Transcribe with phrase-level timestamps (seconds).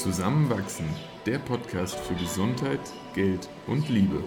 [0.00, 0.88] Zusammenwachsen,
[1.26, 2.80] der Podcast für Gesundheit,
[3.14, 4.24] Geld und Liebe.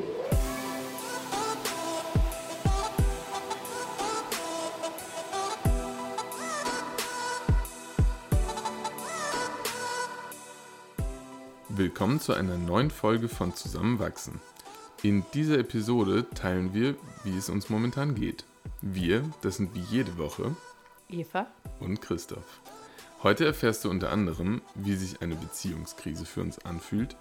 [11.70, 14.40] Willkommen zu einer neuen Folge von Zusammenwachsen.
[15.02, 16.94] In dieser Episode teilen wir,
[17.24, 18.46] wie es uns momentan geht.
[18.82, 20.56] Wir, das sind wie jede Woche
[21.10, 21.48] Eva
[21.80, 22.62] und Christoph.
[23.24, 27.16] Heute erfährst du unter anderem, wie sich eine Beziehungskrise für uns anfühlt,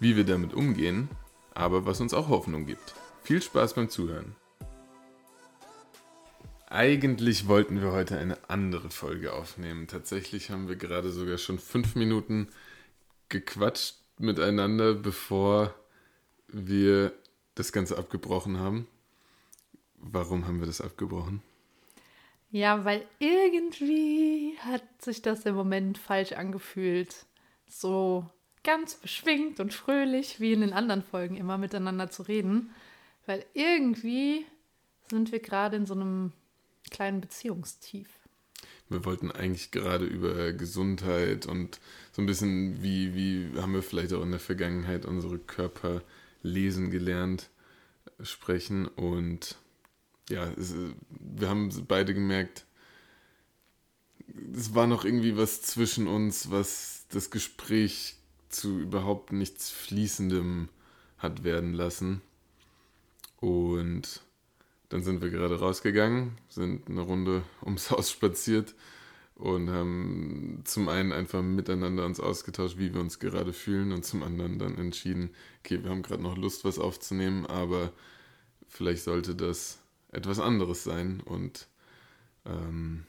[0.00, 1.10] wie wir damit umgehen,
[1.52, 2.94] aber was uns auch Hoffnung gibt.
[3.22, 4.34] Viel Spaß beim Zuhören.
[6.70, 9.88] Eigentlich wollten wir heute eine andere Folge aufnehmen.
[9.88, 12.48] Tatsächlich haben wir gerade sogar schon fünf Minuten
[13.28, 15.74] gequatscht miteinander, bevor
[16.48, 17.12] wir
[17.56, 18.86] das Ganze abgebrochen haben.
[19.98, 21.42] Warum haben wir das abgebrochen?
[22.52, 27.24] Ja, weil irgendwie hat sich das im Moment falsch angefühlt.
[27.66, 28.28] So
[28.62, 32.70] ganz beschwingt und fröhlich, wie in den anderen Folgen immer miteinander zu reden.
[33.24, 34.44] Weil irgendwie
[35.08, 36.32] sind wir gerade in so einem
[36.90, 38.08] kleinen Beziehungstief.
[38.90, 41.80] Wir wollten eigentlich gerade über Gesundheit und
[42.12, 46.02] so ein bisschen, wie, wie haben wir vielleicht auch in der Vergangenheit unsere Körper
[46.42, 47.48] lesen gelernt,
[48.22, 49.56] sprechen und
[50.32, 50.74] ja, es,
[51.10, 52.64] wir haben beide gemerkt,
[54.56, 58.16] es war noch irgendwie was zwischen uns, was das Gespräch
[58.48, 60.68] zu überhaupt nichts Fließendem
[61.18, 62.22] hat werden lassen.
[63.40, 64.22] Und
[64.88, 68.74] dann sind wir gerade rausgegangen, sind eine Runde ums Haus spaziert
[69.34, 74.22] und haben zum einen einfach miteinander uns ausgetauscht, wie wir uns gerade fühlen und zum
[74.22, 75.30] anderen dann entschieden,
[75.60, 77.92] okay, wir haben gerade noch Lust, was aufzunehmen, aber
[78.68, 79.81] vielleicht sollte das
[80.12, 81.20] etwas anderes sein.
[81.20, 81.66] Und
[82.46, 83.04] ähm,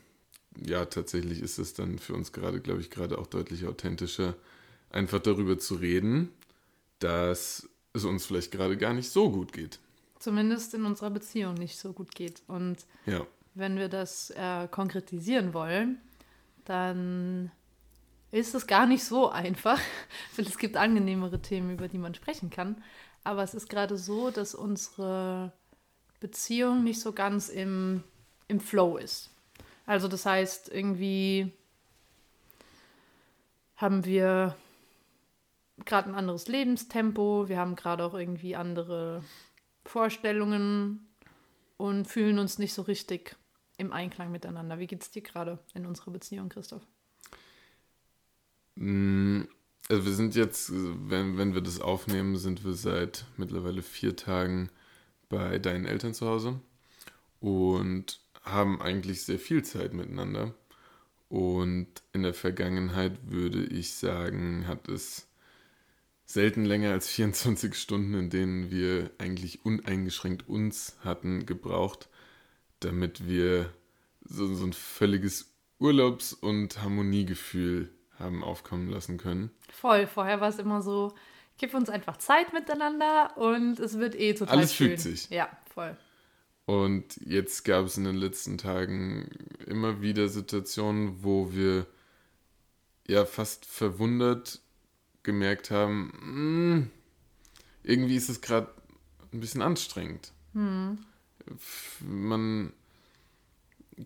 [0.58, 4.36] ja, tatsächlich ist es dann für uns gerade, glaube ich, gerade auch deutlich authentischer,
[4.90, 6.30] einfach darüber zu reden,
[7.00, 9.80] dass es uns vielleicht gerade gar nicht so gut geht.
[10.20, 12.42] Zumindest in unserer Beziehung nicht so gut geht.
[12.48, 13.26] Und ja.
[13.56, 16.00] wenn wir das äh, konkretisieren wollen,
[16.66, 17.52] dann
[18.32, 19.80] ist es gar nicht so einfach,
[20.36, 22.84] weil es gibt angenehmere Themen, über die man sprechen kann.
[23.24, 25.54] Aber es ist gerade so, dass unsere
[26.24, 28.02] Beziehung nicht so ganz im,
[28.48, 29.30] im Flow ist.
[29.86, 31.52] Also das heißt, irgendwie
[33.76, 34.56] haben wir
[35.84, 39.22] gerade ein anderes Lebenstempo, wir haben gerade auch irgendwie andere
[39.84, 41.06] Vorstellungen
[41.76, 43.36] und fühlen uns nicht so richtig
[43.76, 44.80] im Einklang miteinander.
[44.80, 46.88] Wie geht es dir gerade in unserer Beziehung, Christoph?
[48.76, 49.42] Mm,
[49.90, 54.70] also wir sind jetzt, wenn, wenn wir das aufnehmen, sind wir seit mittlerweile vier Tagen
[55.34, 56.60] bei deinen Eltern zu Hause
[57.40, 60.54] und haben eigentlich sehr viel Zeit miteinander.
[61.30, 65.28] Und in der Vergangenheit würde ich sagen, hat es
[66.26, 72.10] selten länger als 24 Stunden, in denen wir eigentlich uneingeschränkt uns hatten, gebraucht,
[72.80, 73.74] damit wir
[74.22, 77.90] so, so ein völliges Urlaubs- und Harmoniegefühl
[78.20, 79.50] haben aufkommen lassen können.
[79.72, 81.14] Voll, vorher war es immer so,
[81.64, 84.90] gib uns einfach Zeit miteinander und es wird eh total Alles schön.
[84.90, 85.30] fügt sich.
[85.30, 85.96] Ja, voll.
[86.66, 89.30] Und jetzt gab es in den letzten Tagen
[89.66, 91.88] immer wieder Situationen, wo wir
[93.08, 94.60] ja fast verwundert
[95.24, 96.92] gemerkt haben, mh, hm,
[97.84, 98.68] irgendwie ist es gerade
[99.32, 100.34] ein bisschen anstrengend.
[100.52, 100.98] Hm.
[102.02, 102.74] Man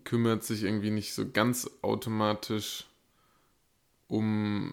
[0.04, 2.84] kümmert sich irgendwie nicht so ganz automatisch
[4.06, 4.72] um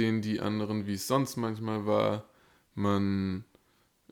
[0.00, 2.24] den, die anderen, wie es sonst manchmal war.
[2.74, 3.44] Man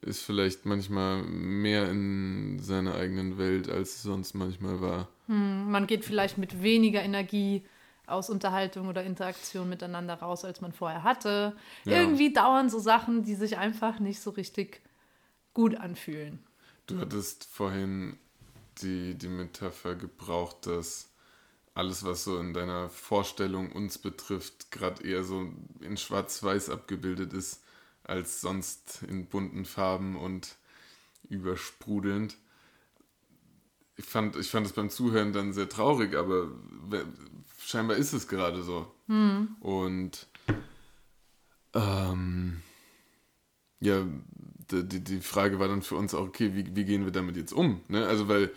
[0.00, 5.08] ist vielleicht manchmal mehr in seiner eigenen Welt, als es sonst manchmal war.
[5.26, 7.64] Hm, man geht vielleicht mit weniger Energie
[8.06, 11.56] aus Unterhaltung oder Interaktion miteinander raus, als man vorher hatte.
[11.84, 12.00] Ja.
[12.00, 14.82] Irgendwie dauern so Sachen, die sich einfach nicht so richtig
[15.52, 16.38] gut anfühlen.
[16.86, 18.18] Du hattest vorhin
[18.80, 21.10] die, die Metapher gebraucht, dass
[21.78, 27.62] alles, was so in deiner Vorstellung uns betrifft, gerade eher so in Schwarz-Weiß abgebildet ist,
[28.02, 30.56] als sonst in bunten Farben und
[31.28, 32.36] übersprudelnd.
[33.94, 36.48] Ich fand, ich fand es beim Zuhören dann sehr traurig, aber
[37.64, 38.92] scheinbar ist es gerade so.
[39.06, 39.56] Hm.
[39.60, 40.26] Und
[41.74, 42.60] ähm,
[43.78, 44.04] ja,
[44.72, 47.52] die, die Frage war dann für uns auch, okay, wie, wie gehen wir damit jetzt
[47.52, 47.82] um?
[47.86, 48.04] Ne?
[48.04, 48.50] Also, weil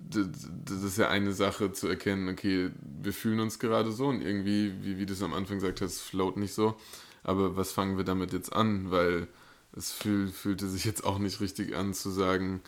[0.00, 4.72] das ist ja eine Sache zu erkennen, okay, wir fühlen uns gerade so und irgendwie,
[4.82, 6.76] wie, wie du es am Anfang gesagt hast, float nicht so.
[7.22, 8.90] Aber was fangen wir damit jetzt an?
[8.90, 9.28] Weil
[9.72, 12.62] es fühl, fühlte sich jetzt auch nicht richtig an zu sagen,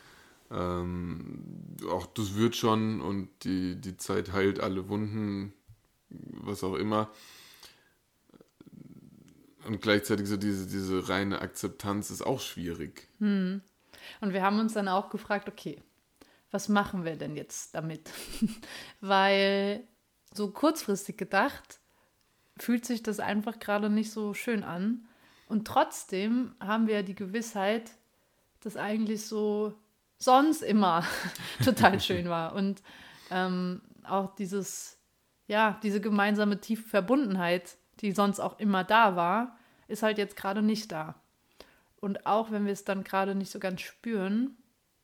[0.50, 1.44] ähm,
[1.88, 5.52] auch das wird schon und die, die Zeit heilt alle Wunden,
[6.08, 7.10] was auch immer.
[9.66, 13.08] und gleichzeitig so diese, diese reine Akzeptanz ist auch schwierig.
[13.18, 13.60] Hm.
[14.20, 15.80] Und wir haben uns dann auch gefragt, okay,
[16.50, 18.10] was machen wir denn jetzt damit?
[19.00, 19.84] Weil
[20.32, 21.80] so kurzfristig gedacht,
[22.56, 25.06] fühlt sich das einfach gerade nicht so schön an.
[25.48, 27.90] Und trotzdem haben wir ja die Gewissheit,
[28.60, 29.74] dass eigentlich so
[30.18, 31.04] sonst immer
[31.64, 32.54] total schön war.
[32.54, 32.82] Und
[33.30, 34.98] ähm, auch dieses,
[35.46, 39.58] ja, diese gemeinsame tiefe Verbundenheit, die sonst auch immer da war,
[39.88, 41.20] ist halt jetzt gerade nicht da.
[41.96, 44.56] Und auch wenn wir es dann gerade nicht so ganz spüren,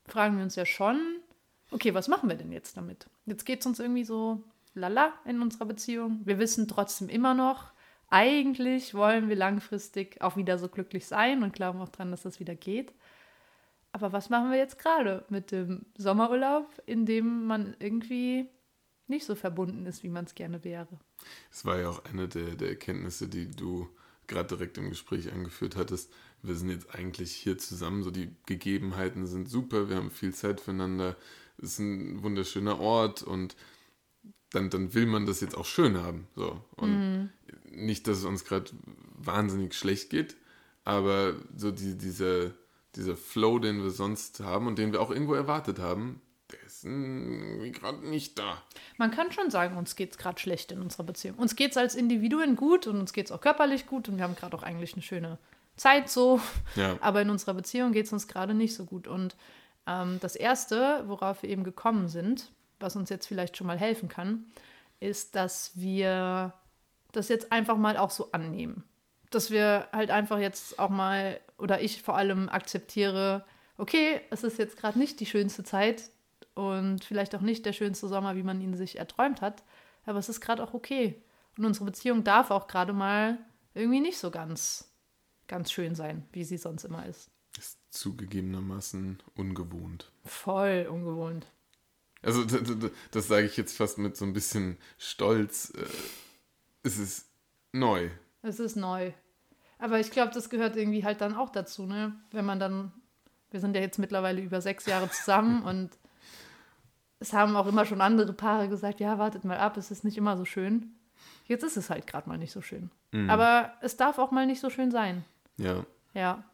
[0.07, 1.16] fragen wir uns ja schon,
[1.77, 3.07] okay, was machen wir denn jetzt damit?
[3.27, 4.43] Jetzt geht es uns irgendwie so
[4.75, 6.23] lala in unserer Beziehung.
[6.25, 7.71] Wir wissen trotzdem immer noch,
[8.09, 12.41] eigentlich wollen wir langfristig auch wieder so glücklich sein und glauben auch dran, dass das
[12.41, 12.95] wieder geht.
[13.93, 18.49] Aber was machen wir jetzt gerade mit dem Sommerurlaub, in dem man irgendwie
[19.07, 20.99] nicht so verbunden ist, wie man es gerne wäre?
[21.51, 23.89] Es war ja auch eine der, der Erkenntnisse, die du
[24.27, 26.11] gerade direkt im Gespräch angeführt hattest.
[26.43, 30.61] Wir sind jetzt eigentlich hier zusammen, so die Gegebenheiten sind super, wir haben viel Zeit
[30.61, 31.17] füreinander,
[31.59, 33.57] ist ein wunderschöner Ort und
[34.51, 36.29] dann, dann will man das jetzt auch schön haben.
[36.35, 36.63] So.
[36.77, 37.31] Und mm.
[37.71, 38.71] nicht, dass es uns gerade
[39.15, 40.37] wahnsinnig schlecht geht,
[40.85, 42.55] aber so die, diese,
[42.95, 46.21] dieser Flow, den wir sonst haben und den wir auch irgendwo erwartet haben,
[46.53, 48.63] der ist gerade nicht da.
[48.99, 51.37] Man kann schon sagen, uns geht es gerade schlecht in unserer Beziehung.
[51.39, 54.25] Uns geht es als Individuen gut und uns geht es auch körperlich gut und wir
[54.25, 55.39] haben gerade auch eigentlich eine schöne
[55.77, 56.41] Zeit so.
[56.77, 56.97] Ja.
[57.01, 59.09] Aber in unserer Beziehung geht es uns gerade nicht so gut.
[59.09, 59.35] Und
[59.87, 62.51] ähm, das Erste, worauf wir eben gekommen sind,
[62.81, 64.45] was uns jetzt vielleicht schon mal helfen kann,
[65.01, 66.53] ist, dass wir
[67.13, 68.85] das jetzt einfach mal auch so annehmen.
[69.31, 73.45] Dass wir halt einfach jetzt auch mal, oder ich vor allem akzeptiere,
[73.79, 76.11] okay, es ist jetzt gerade nicht die schönste Zeit
[76.55, 79.63] und vielleicht auch nicht der schönste Sommer, wie man ihn sich erträumt hat,
[80.05, 81.23] aber es ist gerade auch okay.
[81.59, 83.39] Und unsere Beziehung darf auch gerade mal
[83.75, 84.91] irgendwie nicht so ganz,
[85.49, 87.31] ganz schön sein, wie sie sonst immer ist.
[87.59, 90.11] Ist zugegebenermaßen ungewohnt.
[90.25, 91.47] Voll ungewohnt.
[92.23, 92.45] Also
[93.11, 95.73] das sage ich jetzt fast mit so ein bisschen Stolz.
[95.77, 95.85] Äh,
[96.83, 97.27] es ist
[97.73, 98.11] neu.
[98.43, 99.13] Es ist neu.
[99.79, 102.15] Aber ich glaube, das gehört irgendwie halt dann auch dazu, ne?
[102.31, 102.93] Wenn man dann,
[103.51, 105.91] wir sind ja jetzt mittlerweile über sechs Jahre zusammen und
[107.19, 110.19] es haben auch immer schon andere Paare gesagt, ja, wartet mal ab, es ist nicht
[110.19, 110.95] immer so schön.
[111.47, 112.91] Jetzt ist es halt gerade mal nicht so schön.
[113.13, 113.31] Mhm.
[113.31, 115.25] Aber es darf auch mal nicht so schön sein.
[115.57, 115.85] Ja.
[116.13, 116.45] Ja.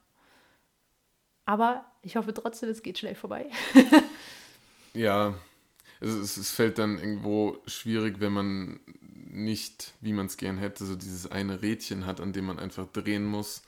[1.44, 3.50] Aber ich hoffe trotzdem, es geht schnell vorbei.
[4.94, 5.34] ja,
[6.00, 8.80] es, es, es fällt dann irgendwo schwierig, wenn man
[9.32, 12.86] nicht, wie man es gern hätte, so dieses eine Rädchen hat, an dem man einfach
[12.92, 13.62] drehen muss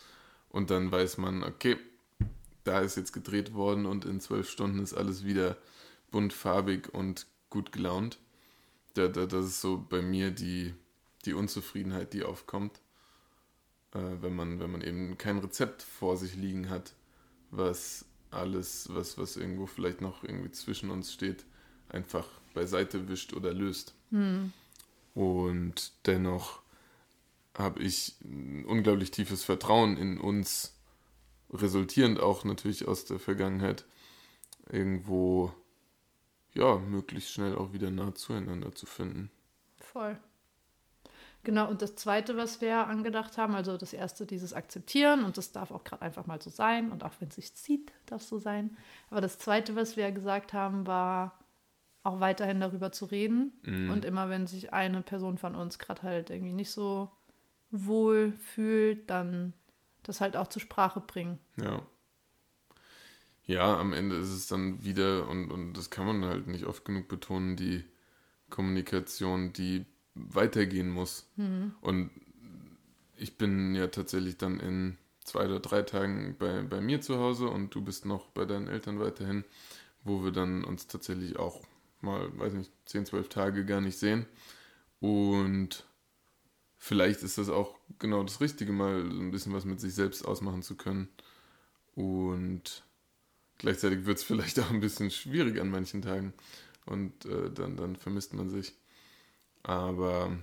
[0.50, 1.76] und dann weiß man, okay,
[2.64, 5.56] da ist jetzt gedreht worden und in zwölf Stunden ist alles wieder
[6.10, 8.18] buntfarbig und gut gelaunt.
[8.94, 10.74] Da, da, das ist so bei mir die,
[11.24, 12.80] die Unzufriedenheit, die aufkommt,
[13.94, 16.94] äh, wenn, man, wenn man eben kein Rezept vor sich liegen hat,
[17.56, 21.44] was alles, was, was irgendwo vielleicht noch irgendwie zwischen uns steht,
[21.88, 23.94] einfach beiseite wischt oder löst.
[24.10, 24.52] Hm.
[25.14, 26.60] Und dennoch
[27.56, 30.74] habe ich ein unglaublich tiefes Vertrauen in uns,
[31.52, 33.84] resultierend auch natürlich aus der Vergangenheit,
[34.70, 35.52] irgendwo
[36.54, 39.30] ja, möglichst schnell auch wieder nah zueinander zu finden.
[39.78, 40.18] Voll.
[41.44, 45.52] Genau, und das Zweite, was wir angedacht haben, also das Erste, dieses Akzeptieren, und das
[45.52, 48.28] darf auch gerade einfach mal so sein, und auch wenn es sich zieht, darf es
[48.28, 48.76] so sein.
[49.10, 51.38] Aber das Zweite, was wir gesagt haben, war,
[52.02, 53.52] auch weiterhin darüber zu reden.
[53.62, 53.90] Mhm.
[53.90, 57.10] Und immer wenn sich eine Person von uns gerade halt irgendwie nicht so
[57.70, 59.54] wohl fühlt, dann
[60.02, 61.38] das halt auch zur Sprache bringen.
[61.56, 61.82] Ja.
[63.46, 66.84] Ja, am Ende ist es dann wieder, und, und das kann man halt nicht oft
[66.84, 67.84] genug betonen, die
[68.48, 69.84] Kommunikation, die
[70.14, 71.28] weitergehen muss.
[71.36, 71.74] Mhm.
[71.80, 72.10] Und
[73.16, 77.48] ich bin ja tatsächlich dann in zwei oder drei Tagen bei, bei mir zu Hause
[77.48, 79.44] und du bist noch bei deinen Eltern weiterhin,
[80.02, 81.62] wo wir dann uns tatsächlich auch
[82.00, 84.26] mal, weiß nicht, 10, 12 Tage gar nicht sehen.
[85.00, 85.84] Und
[86.76, 90.62] vielleicht ist das auch genau das Richtige, mal ein bisschen was mit sich selbst ausmachen
[90.62, 91.08] zu können.
[91.94, 92.84] Und
[93.58, 96.34] gleichzeitig wird es vielleicht auch ein bisschen schwierig an manchen Tagen.
[96.86, 98.74] Und äh, dann, dann vermisst man sich.
[99.64, 100.36] Aber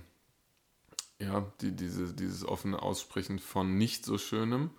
[1.18, 4.70] ja, die, diese, dieses offene Aussprechen von nicht so Schönem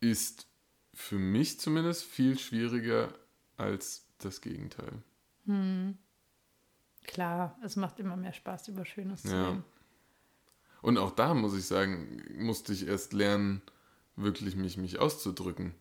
[0.00, 0.46] ist
[0.94, 3.12] für mich zumindest viel schwieriger
[3.56, 5.02] als das Gegenteil.
[5.46, 5.98] Hm.
[7.04, 9.30] Klar, es macht immer mehr Spaß, über Schönes ja.
[9.30, 9.64] zu reden.
[10.82, 13.62] Und auch da muss ich sagen, musste ich erst lernen,
[14.16, 15.74] wirklich mich, mich auszudrücken.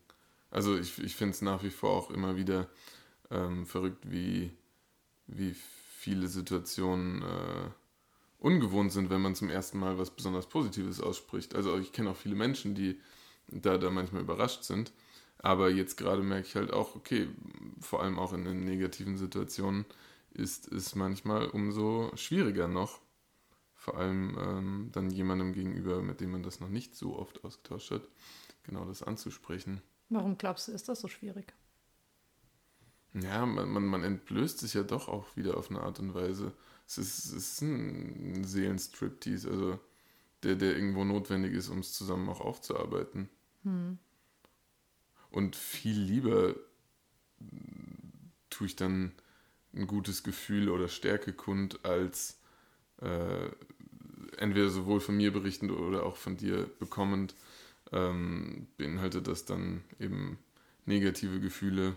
[0.49, 2.67] Also ich, ich finde es nach wie vor auch immer wieder
[3.29, 4.51] ähm, verrückt, wie,
[5.27, 5.55] wie
[5.99, 7.69] viele Situationen äh,
[8.37, 11.55] ungewohnt sind, wenn man zum ersten Mal was besonders Positives ausspricht.
[11.55, 13.01] Also ich kenne auch viele Menschen, die
[13.47, 14.93] da, da manchmal überrascht sind.
[15.39, 17.27] Aber jetzt gerade merke ich halt auch, okay,
[17.81, 19.85] vor allem auch in den negativen Situationen
[20.31, 23.01] ist es manchmal umso schwieriger noch.
[23.75, 27.91] Vor allem ähm, dann jemandem gegenüber, mit dem man das noch nicht so oft ausgetauscht
[27.91, 28.03] hat,
[28.63, 29.81] genau das anzusprechen.
[30.07, 31.53] Warum glaubst du, ist das so schwierig?
[33.13, 36.53] Ja, man, man, man entblößt sich ja doch auch wieder auf eine Art und Weise.
[36.85, 39.79] Es ist, es ist ein Seelenstriptease, also
[40.43, 43.29] der, der irgendwo notwendig ist, um es zusammen auch aufzuarbeiten.
[43.63, 43.97] Hm.
[45.31, 46.55] Und viel lieber
[48.49, 49.11] tue ich dann
[49.73, 52.39] ein gutes Gefühl oder Stärke kund, als
[53.01, 53.49] äh,
[54.37, 57.35] entweder sowohl von mir berichtend oder auch von dir bekommend,
[57.91, 60.39] ähm, beinhaltet das dann eben
[60.85, 61.95] negative Gefühle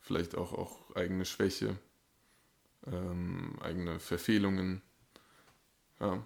[0.00, 1.76] vielleicht auch, auch eigene Schwäche,
[2.86, 4.82] ähm, eigene Verfehlungen.
[6.00, 6.24] Ja.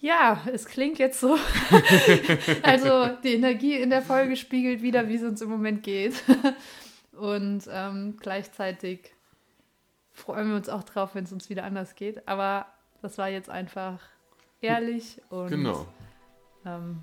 [0.00, 1.38] Ja, es klingt jetzt so.
[2.62, 6.24] also die Energie in der Folge spiegelt wieder, wie es uns im Moment geht.
[7.12, 9.14] Und ähm, gleichzeitig
[10.12, 12.26] freuen wir uns auch drauf, wenn es uns wieder anders geht.
[12.26, 12.66] Aber
[13.00, 14.00] das war jetzt einfach
[14.60, 15.86] ehrlich und genau.
[16.64, 17.02] Ähm,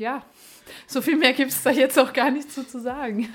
[0.00, 0.24] ja,
[0.86, 3.28] so viel mehr gibt es da jetzt auch gar nicht so zu sagen.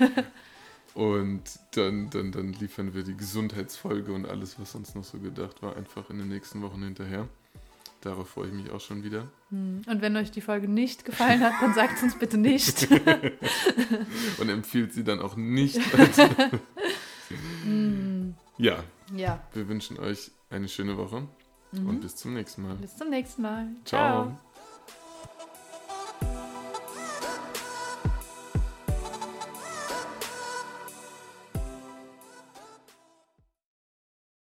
[0.94, 1.42] und
[1.74, 5.76] dann, dann, dann liefern wir die Gesundheitsfolge und alles, was uns noch so gedacht war,
[5.76, 7.28] einfach in den nächsten Wochen hinterher.
[8.02, 9.28] Darauf freue ich mich auch schon wieder.
[9.50, 9.82] Hm.
[9.86, 12.88] Und wenn euch die Folge nicht gefallen hat, dann sagt es uns bitte nicht.
[14.38, 15.80] und empfiehlt sie dann auch nicht.
[18.58, 18.82] Ja.
[19.14, 19.40] Ja.
[19.52, 21.28] Wir wünschen euch eine schöne Woche
[21.72, 21.88] mhm.
[21.88, 22.76] und bis zum nächsten Mal.
[22.76, 23.68] Bis zum nächsten Mal.
[23.84, 24.24] Ciao.
[24.24, 24.45] Ciao.